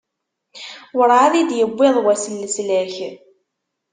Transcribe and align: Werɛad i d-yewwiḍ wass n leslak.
Werɛad 0.97 1.33
i 1.41 1.43
d-yewwiḍ 1.49 1.95
wass 2.05 2.23
n 2.27 2.37
leslak. 2.41 2.93